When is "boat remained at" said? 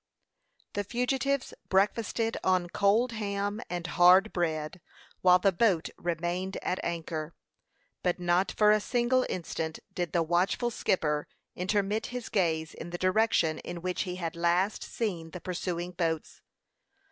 5.51-6.83